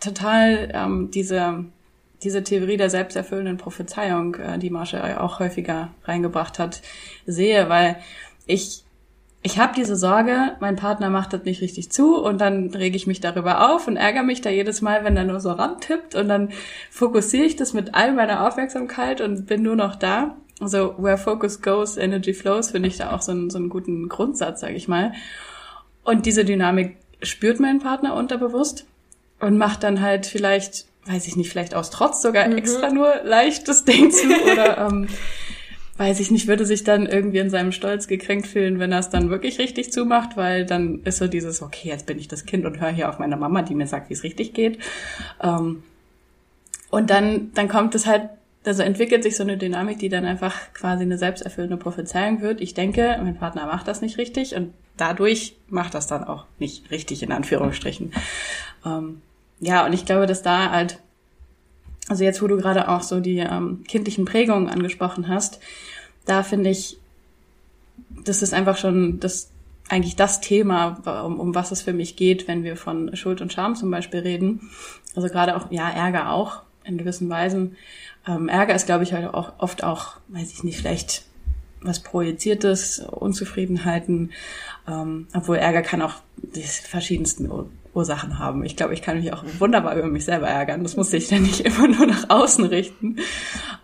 [0.00, 1.64] total ähm, diese
[2.24, 6.80] diese Theorie der selbsterfüllenden Prophezeiung, äh, die Marsha auch häufiger reingebracht hat,
[7.26, 7.96] sehe, weil
[8.46, 8.84] ich
[9.46, 13.06] ich habe diese Sorge, mein Partner macht das nicht richtig zu und dann rege ich
[13.06, 16.28] mich darüber auf und ärgere mich da jedes Mal, wenn er nur so rantippt und
[16.28, 16.48] dann
[16.90, 20.34] fokussiere ich das mit all meiner Aufmerksamkeit und bin nur noch da.
[20.60, 24.08] Also where focus goes, energy flows, finde ich da auch so, einen, so einen guten
[24.08, 25.12] Grundsatz, sage ich mal.
[26.04, 28.86] Und diese Dynamik spürt mein Partner unterbewusst
[29.40, 32.56] und macht dann halt vielleicht, weiß ich nicht, vielleicht aus Trotz sogar mhm.
[32.56, 35.06] extra nur leichtes Ding zu oder ähm,
[35.96, 39.10] weiß ich nicht, würde sich dann irgendwie in seinem Stolz gekränkt fühlen, wenn er es
[39.10, 42.66] dann wirklich richtig zumacht, weil dann ist so dieses, okay, jetzt bin ich das Kind
[42.66, 44.78] und höre hier auf meine Mama, die mir sagt, wie es richtig geht.
[45.40, 45.84] Ähm,
[46.90, 48.30] und dann, dann kommt es halt,
[48.64, 52.60] also entwickelt sich so eine Dynamik, die dann einfach quasi eine selbsterfüllende Prophezeiung wird.
[52.60, 56.90] Ich denke, mein Partner macht das nicht richtig und dadurch macht das dann auch nicht
[56.90, 58.12] richtig, in Anführungsstrichen.
[58.84, 59.22] Ähm,
[59.60, 60.98] ja, und ich glaube, dass da halt
[62.08, 65.60] also jetzt, wo du gerade auch so die ähm, kindlichen Prägungen angesprochen hast,
[66.26, 66.98] da finde ich,
[68.24, 69.50] das ist einfach schon das
[69.88, 73.52] eigentlich das Thema, um, um was es für mich geht, wenn wir von Schuld und
[73.52, 74.70] Scham zum Beispiel reden.
[75.14, 77.76] Also gerade auch, ja, Ärger auch in gewissen Weisen.
[78.26, 81.24] Ähm, Ärger ist, glaube ich, halt auch oft auch, weiß ich nicht, vielleicht
[81.82, 84.32] was Projiziertes, Unzufriedenheiten,
[84.88, 87.50] ähm, obwohl Ärger kann auch die verschiedensten
[87.94, 88.64] Ursachen haben.
[88.64, 90.82] Ich glaube, ich kann mich auch wunderbar über mich selber ärgern.
[90.82, 93.16] Das muss ich dann nicht immer nur nach außen richten.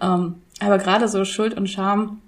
[0.00, 2.20] Ähm, aber gerade so Schuld und Scham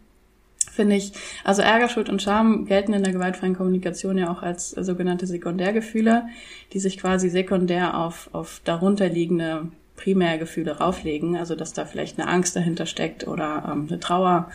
[0.71, 1.13] finde ich,
[1.45, 6.27] also Ärger, Schuld und Scham gelten in der gewaltfreien Kommunikation ja auch als sogenannte Sekundärgefühle,
[6.73, 11.37] die sich quasi sekundär auf, auf darunterliegende Primärgefühle rauflegen.
[11.37, 14.51] Also dass da vielleicht eine Angst dahinter steckt oder ähm, eine Trauer.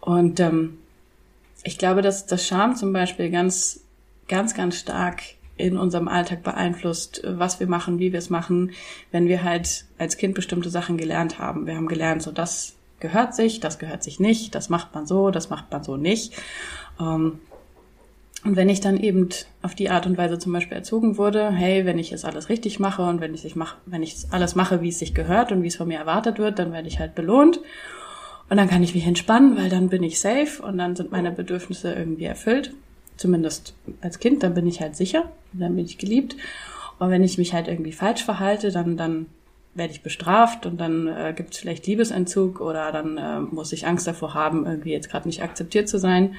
[0.00, 0.78] Und ähm,
[1.62, 3.80] ich glaube, dass das Scham zum Beispiel ganz,
[4.28, 5.22] ganz, ganz stark
[5.56, 8.72] in unserem Alltag beeinflusst, was wir machen, wie wir es machen,
[9.12, 11.66] wenn wir halt als Kind bestimmte Sachen gelernt haben.
[11.66, 15.30] Wir haben gelernt, so das gehört sich, das gehört sich nicht, das macht man so,
[15.30, 16.34] das macht man so nicht.
[17.00, 17.38] Ähm,
[18.44, 19.28] und wenn ich dann eben
[19.62, 22.78] auf die Art und Weise zum Beispiel erzogen wurde, hey, wenn ich es alles richtig
[22.78, 25.68] mache und wenn ich, mach, wenn ich alles mache, wie es sich gehört und wie
[25.68, 27.60] es von mir erwartet wird, dann werde ich halt belohnt.
[28.50, 31.30] Und dann kann ich mich entspannen, weil dann bin ich safe und dann sind meine
[31.30, 32.74] Bedürfnisse irgendwie erfüllt
[33.16, 36.36] zumindest als Kind, dann bin ich halt sicher, dann bin ich geliebt.
[36.98, 39.26] Und wenn ich mich halt irgendwie falsch verhalte, dann, dann
[39.74, 43.86] werde ich bestraft und dann äh, gibt es vielleicht Liebesentzug oder dann äh, muss ich
[43.86, 46.36] Angst davor haben, irgendwie jetzt gerade nicht akzeptiert zu sein.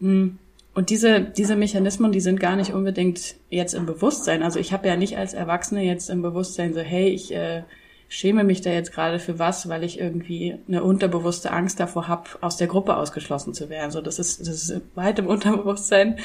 [0.00, 0.38] Hm.
[0.74, 4.42] Und diese, diese Mechanismen, die sind gar nicht unbedingt jetzt im Bewusstsein.
[4.42, 7.62] Also ich habe ja nicht als Erwachsene jetzt im Bewusstsein so, hey, ich äh,
[8.08, 12.30] schäme mich da jetzt gerade für was, weil ich irgendwie eine unterbewusste Angst davor habe,
[12.40, 13.90] aus der Gruppe ausgeschlossen zu werden.
[13.90, 16.18] So, das ist, das ist weit im Unterbewusstsein.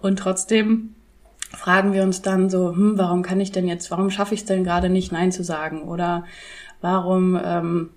[0.00, 0.94] Und trotzdem
[1.50, 4.46] fragen wir uns dann so, hm, warum kann ich denn jetzt, warum schaffe ich es
[4.46, 5.82] denn gerade nicht, Nein zu sagen?
[5.82, 6.24] Oder
[6.80, 7.90] warum ähm,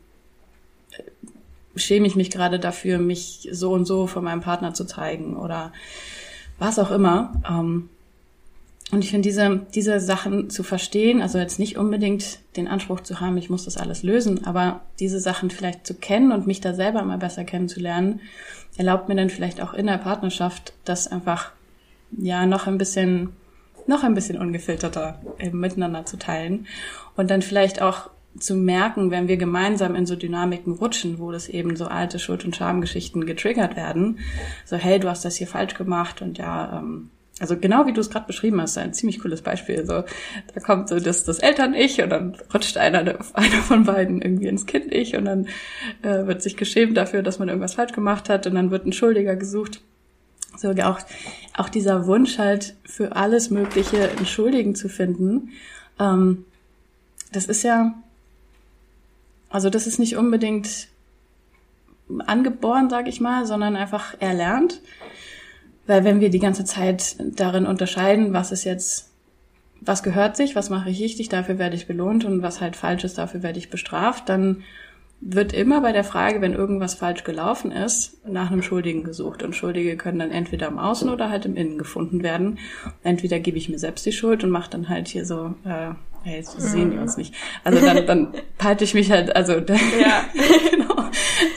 [1.75, 5.37] schäme ich mich gerade dafür, mich so und so von meinem Partner zu zeigen?
[5.37, 5.71] Oder
[6.59, 7.33] was auch immer.
[7.49, 7.89] Ähm,
[8.91, 13.19] und ich finde, diese, diese Sachen zu verstehen, also jetzt nicht unbedingt den Anspruch zu
[13.19, 16.73] haben, ich muss das alles lösen, aber diese Sachen vielleicht zu kennen und mich da
[16.73, 18.19] selber mal besser kennenzulernen,
[18.77, 21.51] erlaubt mir dann vielleicht auch in der Partnerschaft, das einfach,
[22.11, 23.29] ja, noch ein bisschen,
[23.87, 26.67] noch ein bisschen ungefilterter eben miteinander zu teilen.
[27.15, 31.47] Und dann vielleicht auch zu merken, wenn wir gemeinsam in so Dynamiken rutschen, wo das
[31.47, 34.19] eben so alte Schuld- und Schamgeschichten getriggert werden,
[34.65, 37.09] so hey, du hast das hier falsch gemacht und ja, ähm,
[37.43, 39.85] also genau wie du es gerade beschrieben hast, ein ziemlich cooles Beispiel.
[39.85, 40.05] So,
[40.53, 42.99] da kommt so das, das Eltern-Ich und dann rutscht einer,
[43.33, 45.47] einer von beiden irgendwie ins Kind-Ich und dann
[46.03, 48.93] äh, wird sich geschämt dafür, dass man irgendwas falsch gemacht hat und dann wird ein
[48.93, 49.81] Schuldiger gesucht.
[50.55, 51.01] So auch,
[51.57, 55.49] auch dieser Wunsch halt für alles Mögliche Entschuldigen zu finden,
[55.99, 56.45] ähm,
[57.33, 57.93] das ist ja,
[59.49, 60.87] also das ist nicht unbedingt
[62.25, 64.79] angeboren, sag ich mal, sondern einfach erlernt.
[65.85, 69.11] Weil wenn wir die ganze Zeit darin unterscheiden, was ist jetzt,
[69.81, 73.03] was gehört sich, was mache ich richtig, dafür werde ich belohnt und was halt falsch
[73.03, 74.63] ist, dafür werde ich bestraft, dann
[75.25, 79.41] wird immer bei der Frage, wenn irgendwas falsch gelaufen ist, nach einem Schuldigen gesucht.
[79.41, 82.59] Und Schuldige können dann entweder im Außen oder halt im Innen gefunden werden.
[83.03, 85.93] Entweder gebe ich mir selbst die Schuld und mache dann halt hier so, äh,
[86.23, 87.33] hey, jetzt sehen die uns nicht.
[87.63, 90.25] Also dann, dann halte ich mich halt, also ja.
[90.69, 91.05] genau.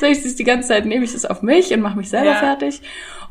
[0.01, 2.33] So ich es die ganze Zeit, nehme ich das auf mich und mache mich selber
[2.33, 2.39] ja.
[2.39, 2.83] fertig.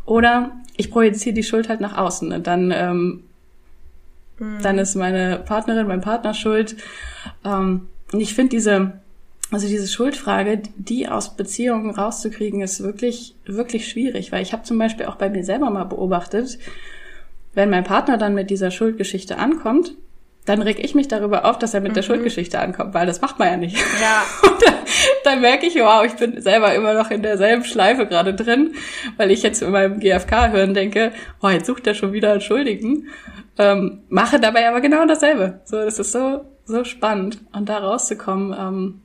[0.06, 3.24] Oder ich projiziere die Schuld halt nach außen und dann, ähm,
[4.40, 4.62] mhm.
[4.62, 6.76] dann ist meine Partnerin, mein Partner schuld.
[7.44, 9.00] Ähm, und ich finde diese,
[9.52, 14.78] also diese Schuldfrage, die aus Beziehungen rauszukriegen, ist wirklich, wirklich schwierig, weil ich habe zum
[14.78, 16.58] Beispiel auch bei mir selber mal beobachtet,
[17.54, 19.96] wenn mein Partner dann mit dieser Schuldgeschichte ankommt,
[20.46, 21.96] dann reg ich mich darüber auf, dass er mit mhm.
[21.96, 23.78] der Schuldgeschichte ankommt, weil das macht man ja nicht.
[24.00, 24.24] Ja.
[24.50, 24.74] Und dann,
[25.24, 28.76] dann merke ich, wow, ich bin selber immer noch in derselben Schleife gerade drin,
[29.18, 33.10] weil ich jetzt in meinem GFK-Hören denke, oh, jetzt sucht er schon wieder einen Schuldigen.
[33.58, 35.62] Ähm, mache dabei aber genau dasselbe.
[35.66, 37.40] So, das ist so, so spannend.
[37.52, 39.02] Und da rauszukommen, ähm,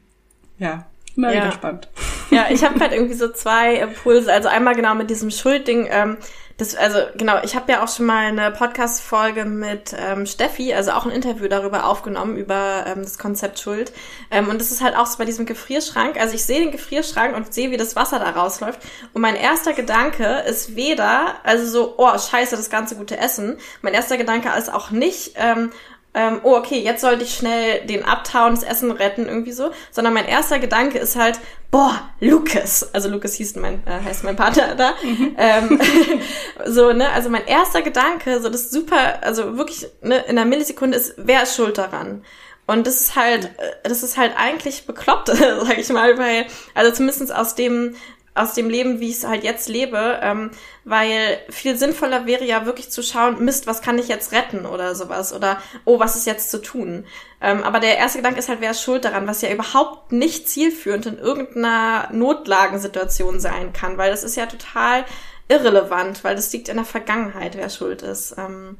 [0.59, 1.43] ja, immer ja.
[1.43, 1.89] wieder spannend.
[2.31, 4.33] Ja, ich habe halt irgendwie so zwei Impulse.
[4.33, 5.89] Also einmal genau mit diesem Schuldding.
[5.91, 6.17] Ähm,
[6.61, 10.91] das, also genau, ich habe ja auch schon mal eine Podcast-Folge mit ähm, Steffi, also
[10.91, 13.93] auch ein Interview darüber aufgenommen, über ähm, das Konzept Schuld.
[14.31, 16.21] Ähm, und das ist halt auch so bei diesem Gefrierschrank.
[16.21, 18.79] Also ich sehe den Gefrierschrank und sehe, wie das Wasser da rausläuft.
[19.15, 23.57] Und mein erster Gedanke ist weder, also so, oh, scheiße, das ganze gute Essen.
[23.81, 25.71] Mein erster Gedanke ist auch nicht, ähm,
[26.13, 30.13] ähm, oh, okay, jetzt sollte ich schnell den Uptown, das Essen retten, irgendwie so, sondern
[30.13, 31.39] mein erster Gedanke ist halt,
[31.71, 35.37] boah, Lucas, also Lucas hieß mein, äh, heißt mein Partner da, mhm.
[35.39, 35.81] ähm,
[36.67, 40.97] so, ne, also mein erster Gedanke, so das super, also wirklich, ne, in einer Millisekunde
[40.97, 42.25] ist, wer ist schuld daran?
[42.67, 46.91] Und das ist halt, äh, das ist halt eigentlich bekloppt, sag ich mal, weil, also
[46.93, 47.95] zumindest aus dem,
[48.41, 50.51] aus dem Leben, wie ich es halt jetzt lebe, ähm,
[50.85, 54.95] weil viel sinnvoller wäre ja wirklich zu schauen, Mist, was kann ich jetzt retten oder
[54.95, 57.07] sowas oder oh, was ist jetzt zu tun.
[57.41, 60.49] Ähm, aber der erste Gedanke ist halt, wer ist schuld daran, was ja überhaupt nicht
[60.49, 65.05] zielführend in irgendeiner Notlagensituation sein kann, weil das ist ja total
[65.49, 68.37] irrelevant, weil das liegt in der Vergangenheit, wer schuld ist.
[68.39, 68.79] Ähm,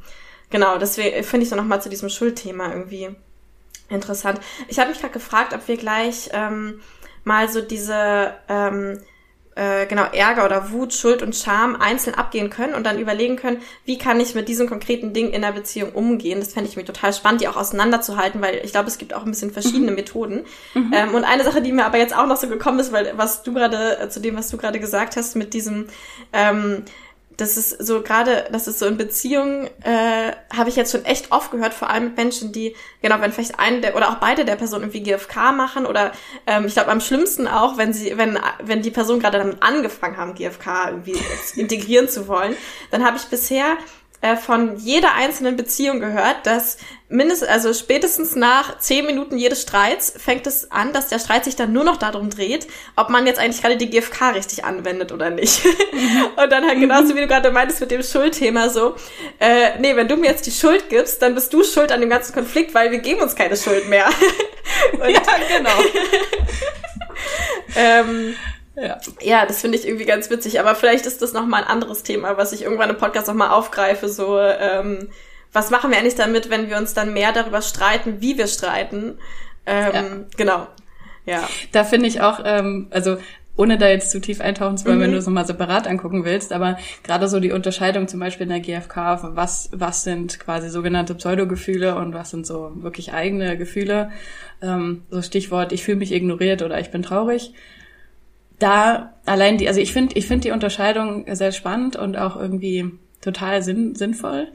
[0.51, 3.11] genau, deswegen finde ich so nochmal zu diesem Schuldthema irgendwie
[3.89, 4.41] interessant.
[4.69, 6.81] Ich habe mich gerade gefragt, ob wir gleich ähm,
[7.25, 9.01] mal so diese ähm,
[9.57, 13.61] äh, genau Ärger oder Wut, Schuld und Scham einzeln abgehen können und dann überlegen können,
[13.85, 16.39] wie kann ich mit diesem konkreten Ding in der Beziehung umgehen.
[16.41, 19.25] Das fände ich mir total spannend, die auch auseinanderzuhalten, weil ich glaube, es gibt auch
[19.25, 19.97] ein bisschen verschiedene mhm.
[19.97, 20.45] Methoden.
[20.75, 20.93] Mhm.
[20.95, 23.43] Ähm, und eine Sache, die mir aber jetzt auch noch so gekommen ist, weil was
[23.43, 25.89] du gerade, äh, zu dem, was du gerade gesagt hast, mit diesem
[26.33, 26.85] ähm,
[27.41, 31.33] das ist so gerade, das ist so in Beziehungen, äh, habe ich jetzt schon echt
[31.33, 34.45] oft gehört, vor allem mit Menschen, die, genau, wenn vielleicht eine der oder auch beide
[34.45, 36.13] der Personen irgendwie GFK machen oder
[36.47, 40.17] ähm, ich glaube am schlimmsten auch, wenn sie, wenn, wenn die Person gerade damit angefangen
[40.17, 41.17] haben, GFK irgendwie
[41.57, 42.57] integrieren zu wollen,
[42.91, 43.77] dann habe ich bisher
[44.23, 46.77] äh, von jeder einzelnen Beziehung gehört, dass
[47.09, 51.57] mindestens, also spätestens nach zehn Minuten jedes Streits fängt es an, dass der Streit sich
[51.57, 55.31] dann nur noch darum dreht, ob man jetzt eigentlich gerade die GFK richtig anwendet oder
[55.31, 55.65] nicht.
[56.37, 58.95] und dann halt genauso wie du gerade meintest mit dem Schuldthema so,
[59.39, 62.11] äh, nee, wenn du mir jetzt die Schuld gibst, dann bist du schuld an dem
[62.11, 64.09] ganzen Konflikt, weil wir geben uns keine Schuld mehr.
[64.99, 65.23] ja,
[65.57, 65.71] genau.
[67.77, 68.35] ähm,
[68.77, 69.01] ja.
[69.21, 70.61] ja, das finde ich irgendwie ganz witzig.
[70.61, 74.09] Aber vielleicht ist das nochmal ein anderes Thema, was ich irgendwann im Podcast nochmal aufgreife.
[74.09, 75.09] So, ähm,
[75.53, 79.19] was machen wir eigentlich damit, wenn wir uns dann mehr darüber streiten, wie wir streiten?
[79.67, 80.05] Ähm, ja.
[80.37, 80.67] Genau.
[81.27, 81.49] Ja.
[81.73, 83.19] Da finde ich auch, ähm, also
[83.57, 85.03] ohne da jetzt zu tief eintauchen zu wollen, mhm.
[85.03, 88.53] wenn du es nochmal separat angucken willst, aber gerade so die Unterscheidung zum Beispiel in
[88.53, 94.13] der GfK, was, was sind quasi sogenannte Pseudogefühle und was sind so wirklich eigene Gefühle,
[94.63, 97.53] ähm, so Stichwort, ich fühle mich ignoriert oder ich bin traurig,
[98.61, 102.93] da allein die, also ich finde, ich finde die Unterscheidung sehr spannend und auch irgendwie
[103.21, 104.49] total sinn, sinnvoll.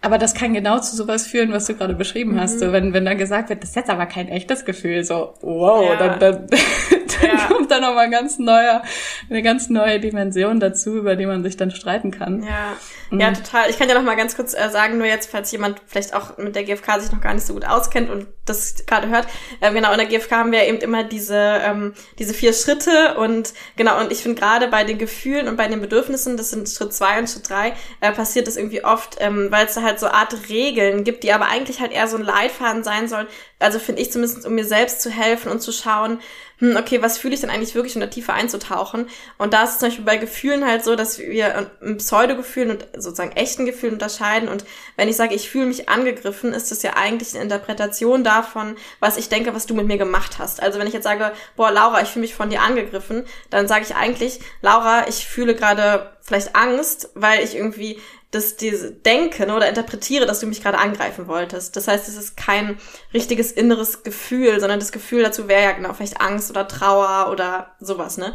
[0.00, 2.40] Aber das kann genau zu sowas führen, was du gerade beschrieben mhm.
[2.40, 2.60] hast.
[2.60, 5.84] So, wenn, wenn dann gesagt wird, das ist jetzt aber kein echtes Gefühl, so, wow,
[5.84, 5.96] ja.
[5.96, 6.46] dann, dann,
[7.20, 7.46] dann ja.
[7.48, 8.82] kommt da nochmal ganz neuer,
[9.28, 12.44] eine ganz neue Dimension dazu, über die man sich dann streiten kann.
[12.44, 12.76] Ja,
[13.10, 13.20] mhm.
[13.20, 13.70] ja, total.
[13.70, 16.38] Ich kann ja noch mal ganz kurz äh, sagen, nur jetzt, falls jemand vielleicht auch
[16.38, 19.26] mit der GfK sich noch gar nicht so gut auskennt und das gerade hört,
[19.60, 23.52] äh, genau, in der GfK haben wir eben immer diese, ähm, diese vier Schritte und
[23.74, 26.92] genau, und ich finde gerade bei den Gefühlen und bei den Bedürfnissen, das sind Schritt
[26.92, 30.08] zwei und Schritt drei, äh, passiert das irgendwie oft, ähm, weil es da halt so
[30.08, 33.26] Art Regeln gibt, die aber eigentlich halt eher so ein Leitfaden sein sollen,
[33.58, 36.20] also finde ich zumindest, um mir selbst zu helfen und zu schauen,
[36.58, 39.08] hm, okay, was fühle ich denn eigentlich wirklich, um da tiefer einzutauchen?
[39.36, 43.32] Und da ist es zum Beispiel bei Gefühlen halt so, dass wir Pseudo-Gefühlen und sozusagen
[43.32, 44.48] echten Gefühlen unterscheiden.
[44.48, 44.64] Und
[44.96, 49.16] wenn ich sage, ich fühle mich angegriffen, ist das ja eigentlich eine Interpretation davon, was
[49.16, 50.62] ich denke, was du mit mir gemacht hast.
[50.62, 53.84] Also wenn ich jetzt sage, boah, Laura, ich fühle mich von dir angegriffen, dann sage
[53.84, 59.68] ich eigentlich, Laura, ich fühle gerade vielleicht Angst, weil ich irgendwie das diese denken oder
[59.68, 61.76] interpretiere, dass du mich gerade angreifen wolltest.
[61.76, 62.78] Das heißt, es ist kein
[63.14, 67.74] richtiges inneres Gefühl, sondern das Gefühl dazu wäre ja genau vielleicht Angst oder Trauer oder
[67.80, 68.34] sowas, ne?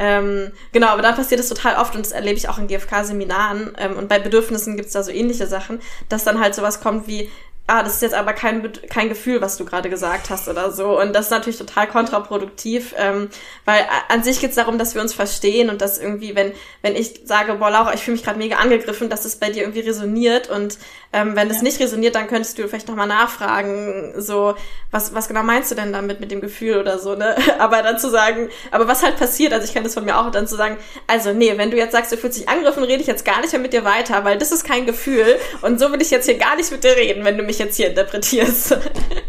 [0.00, 3.72] Ähm, genau, aber da passiert es total oft und das erlebe ich auch in GFK-Seminaren
[3.78, 7.28] ähm, und bei Bedürfnissen gibt's da so ähnliche Sachen, dass dann halt sowas kommt wie,
[7.68, 10.98] ah, das ist jetzt aber kein, kein Gefühl, was du gerade gesagt hast oder so.
[10.98, 13.28] Und das ist natürlich total kontraproduktiv, ähm,
[13.66, 16.96] weil an sich geht es darum, dass wir uns verstehen und dass irgendwie, wenn, wenn
[16.96, 19.80] ich sage, boah, Laura, ich fühle mich gerade mega angegriffen, dass es bei dir irgendwie
[19.80, 20.78] resoniert und
[21.12, 21.62] ähm, wenn es ja.
[21.62, 24.54] nicht resoniert, dann könntest du vielleicht nochmal nachfragen, so,
[24.90, 27.34] was, was genau meinst du denn damit mit dem Gefühl oder so, ne?
[27.58, 30.30] Aber dann zu sagen, aber was halt passiert, also ich kenne das von mir auch,
[30.30, 33.06] dann zu sagen, also nee, wenn du jetzt sagst, du fühlst dich angegriffen, rede ich
[33.06, 36.02] jetzt gar nicht mehr mit dir weiter, weil das ist kein Gefühl und so will
[36.02, 38.76] ich jetzt hier gar nicht mit dir reden, wenn du mich jetzt hier interpretierst.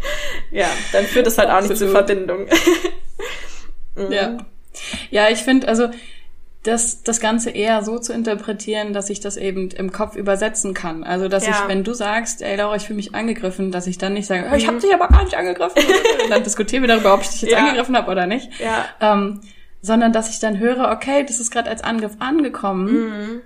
[0.50, 1.70] ja, dann führt es halt auch Absolut.
[1.70, 2.46] nicht zur Verbindung.
[3.96, 4.12] mhm.
[4.12, 4.36] Ja.
[5.10, 5.88] Ja, ich finde, also
[6.62, 11.04] das, das Ganze eher so zu interpretieren, dass ich das eben im Kopf übersetzen kann.
[11.04, 11.52] Also, dass ja.
[11.52, 14.44] ich, wenn du sagst, ey Laura, ich fühle mich angegriffen, dass ich dann nicht sage,
[14.56, 14.80] ich habe mhm.
[14.80, 15.82] dich aber gar nicht angegriffen.
[16.22, 17.58] Und dann diskutieren wir darüber, ob ich dich jetzt ja.
[17.60, 18.50] angegriffen habe oder nicht.
[18.60, 18.84] Ja.
[19.00, 19.40] Ähm,
[19.80, 22.92] sondern dass ich dann höre, okay, das ist gerade als Angriff angekommen.
[22.92, 23.40] Mhm.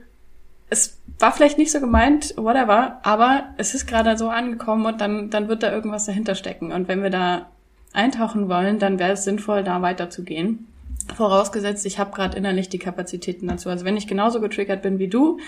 [0.69, 5.31] Es war vielleicht nicht so gemeint, whatever, aber es ist gerade so angekommen und dann,
[5.31, 6.73] dann wird da irgendwas dahinter stecken.
[6.73, 7.47] Und wenn wir da
[7.93, 10.67] eintauchen wollen, dann wäre es sinnvoll, da weiterzugehen.
[11.15, 13.69] Vorausgesetzt, ich habe gerade innerlich die Kapazitäten dazu.
[13.69, 15.39] Also wenn ich genauso getriggert bin wie du,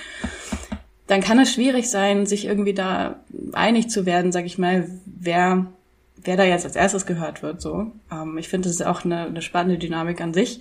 [1.07, 3.21] dann kann es schwierig sein, sich irgendwie da
[3.53, 5.67] einig zu werden, sag ich mal, wer,
[6.17, 7.61] wer da jetzt als erstes gehört wird.
[7.61, 10.61] So, ähm, ich finde, das ist auch eine, eine spannende Dynamik an sich.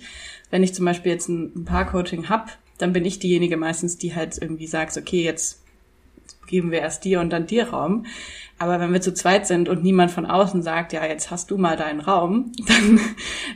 [0.50, 4.14] Wenn ich zum Beispiel jetzt ein, ein Paar-Coaching hab, dann bin ich diejenige meistens, die
[4.14, 5.62] halt irgendwie sagt, okay, jetzt
[6.46, 8.06] geben wir erst dir und dann dir Raum.
[8.58, 11.58] Aber wenn wir zu zweit sind und niemand von außen sagt, ja, jetzt hast du
[11.58, 13.00] mal deinen Raum, dann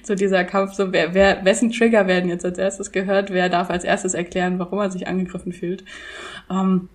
[0.03, 3.71] so dieser Kampf, so wer, wer, wessen Trigger werden jetzt als erstes gehört, wer darf
[3.71, 5.85] als erstes erklären, warum er sich angegriffen fühlt.
[6.51, 6.89] Ähm,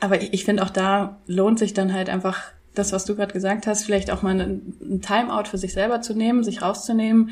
[0.00, 2.40] aber ich, ich finde auch da lohnt sich dann halt einfach
[2.74, 6.14] das, was du gerade gesagt hast, vielleicht auch mal ein Timeout für sich selber zu
[6.14, 7.30] nehmen, sich rauszunehmen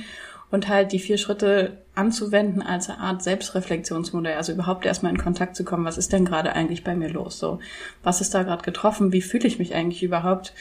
[0.51, 5.57] und halt die vier Schritte anzuwenden als eine Art Selbstreflexionsmodell, also überhaupt erstmal in Kontakt
[5.57, 7.39] zu kommen, was ist denn gerade eigentlich bei mir los?
[7.39, 7.59] So,
[8.03, 9.13] was ist da gerade getroffen?
[9.13, 10.53] Wie fühle ich mich eigentlich überhaupt?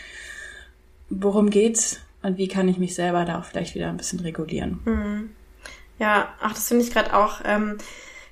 [1.10, 2.00] Worum geht's?
[2.24, 4.80] Und wie kann ich mich selber da auch vielleicht wieder ein bisschen regulieren?
[4.86, 5.30] Mhm.
[6.00, 7.42] Ja, ach, das finde ich gerade auch.
[7.46, 7.78] Ähm,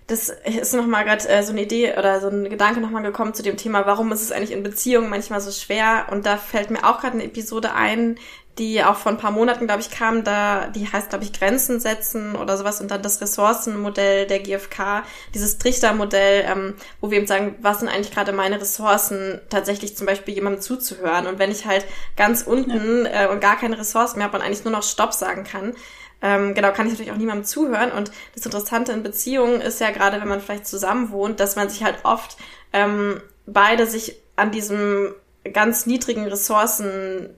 [0.08, 3.44] das ist nochmal gerade äh, so eine Idee oder so ein Gedanke nochmal gekommen zu
[3.44, 6.08] dem Thema, warum ist es eigentlich in Beziehungen manchmal so schwer?
[6.12, 8.18] Und da fällt mir auch gerade eine Episode ein,
[8.60, 11.80] die auch vor ein paar Monaten, glaube ich, kam, da, die heißt, glaube ich, Grenzen
[11.80, 17.28] setzen oder sowas und dann das Ressourcenmodell der GfK, dieses Trichtermodell, ähm, wo wir eben
[17.28, 21.26] sagen, was sind eigentlich gerade meine Ressourcen, tatsächlich zum Beispiel jemandem zuzuhören.
[21.26, 21.86] Und wenn ich halt
[22.16, 25.44] ganz unten äh, und gar keine Ressourcen mehr habe und eigentlich nur noch Stopp sagen
[25.44, 25.74] kann,
[26.22, 27.92] ähm, genau, kann ich natürlich auch niemandem zuhören.
[27.92, 31.70] Und das Interessante in Beziehungen ist ja gerade, wenn man vielleicht zusammen wohnt, dass man
[31.70, 32.38] sich halt oft
[32.72, 35.14] ähm, beide sich an diesem
[35.52, 37.36] ganz niedrigen Ressourcen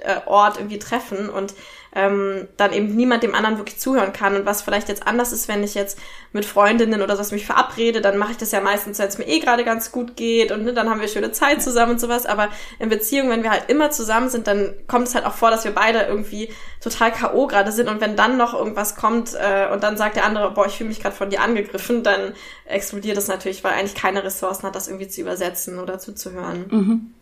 [0.00, 1.54] äh, Ort irgendwie treffen und
[1.94, 4.36] ähm, dann eben niemand dem anderen wirklich zuhören kann.
[4.36, 5.98] Und was vielleicht jetzt anders ist, wenn ich jetzt
[6.32, 9.26] mit Freundinnen oder was mich verabrede, dann mache ich das ja meistens, wenn es mir
[9.26, 12.26] eh gerade ganz gut geht und ne, dann haben wir schöne Zeit zusammen und sowas.
[12.26, 15.50] Aber in Beziehungen, wenn wir halt immer zusammen sind, dann kommt es halt auch vor,
[15.50, 16.50] dass wir beide irgendwie
[16.82, 17.46] total K.O.
[17.46, 17.88] gerade sind.
[17.88, 20.88] Und wenn dann noch irgendwas kommt äh, und dann sagt der andere, boah, ich fühle
[20.88, 22.34] mich gerade von dir angegriffen, dann
[22.66, 26.66] explodiert das natürlich, weil eigentlich keine Ressourcen hat, das irgendwie zu übersetzen oder zuzuhören.
[26.70, 27.14] Mhm.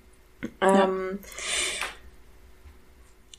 [0.60, 1.88] Ähm, ja.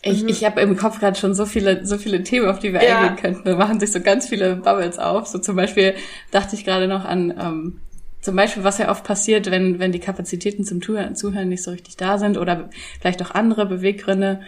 [0.08, 0.30] Ich, mhm.
[0.30, 3.00] ich habe im Kopf gerade schon so viele, so viele Themen, auf die wir ja.
[3.00, 3.44] eingehen könnten.
[3.46, 5.28] Da machen sich so ganz viele Bubbles auf.
[5.28, 5.94] So zum Beispiel
[6.32, 7.82] dachte ich gerade noch an ähm,
[8.22, 11.96] zum Beispiel, was ja oft passiert, wenn, wenn die Kapazitäten zum Zuhören nicht so richtig
[11.98, 14.42] da sind oder vielleicht auch andere Beweggründe,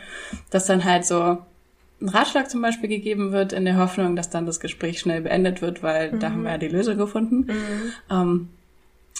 [0.50, 1.38] dass dann halt so
[2.02, 5.62] ein Ratschlag zum Beispiel gegeben wird in der Hoffnung, dass dann das Gespräch schnell beendet
[5.62, 6.20] wird, weil mhm.
[6.20, 7.48] da haben wir ja die Lösung gefunden.
[7.48, 7.94] Mhm.
[8.10, 8.50] Ähm,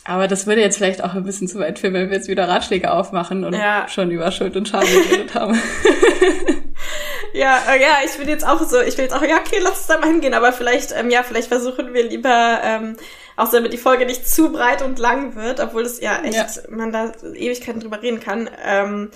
[0.06, 2.48] aber das würde jetzt vielleicht auch ein bisschen zu weit führen, wenn wir jetzt wieder
[2.48, 3.88] Ratschläge aufmachen und ja.
[3.88, 5.58] schon über Schuld und Scham geredet haben.
[7.34, 9.80] ja, äh, ja, ich will jetzt auch so, ich will jetzt auch, ja, okay, lass
[9.80, 12.98] uns da mal hingehen, aber vielleicht, ähm, ja, vielleicht versuchen wir lieber, ähm,
[13.36, 16.48] auch damit die Folge nicht zu breit und lang wird, obwohl es ja echt, ja.
[16.70, 19.12] man da Ewigkeiten drüber reden kann, ähm,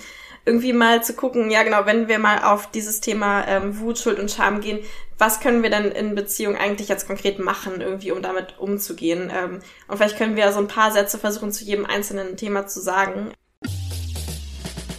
[0.46, 4.18] irgendwie mal zu gucken, ja genau, wenn wir mal auf dieses Thema ähm, Wut, Schuld
[4.18, 4.80] und Scham gehen,
[5.18, 9.32] was können wir denn in Beziehung eigentlich jetzt konkret machen, irgendwie, um damit umzugehen?
[9.34, 12.80] Ähm, und vielleicht können wir so ein paar Sätze versuchen, zu jedem einzelnen Thema zu
[12.80, 13.32] sagen.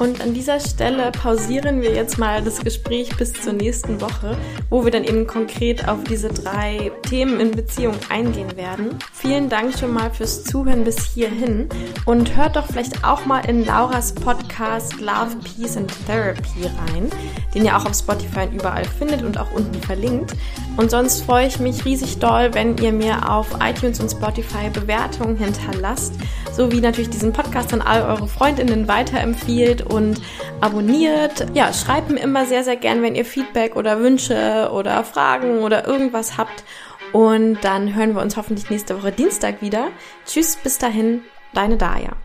[0.05, 4.37] Und an dieser Stelle pausieren wir jetzt mal das Gespräch bis zur nächsten Woche,
[4.69, 8.99] wo wir dann eben konkret auf diese drei Themen in Beziehung eingehen werden.
[9.13, 11.69] Vielen Dank schon mal fürs Zuhören bis hierhin
[12.05, 17.09] und hört doch vielleicht auch mal in Lauras Podcast Love, Peace and Therapy rein,
[17.55, 20.33] den ihr auch auf Spotify überall findet und auch unten verlinkt.
[20.77, 25.35] Und sonst freue ich mich riesig doll, wenn ihr mir auf iTunes und Spotify Bewertungen
[25.37, 26.13] hinterlasst,
[26.51, 30.21] sowie natürlich diesen Podcast an all eure Freundinnen weiterempfiehlt und
[30.61, 31.47] abonniert.
[31.53, 35.87] Ja, schreibt mir immer sehr, sehr gern, wenn ihr Feedback oder Wünsche oder Fragen oder
[35.87, 36.63] irgendwas habt.
[37.13, 39.87] Und dann hören wir uns hoffentlich nächste Woche Dienstag wieder.
[40.25, 41.21] Tschüss, bis dahin,
[41.53, 42.17] deine Daya.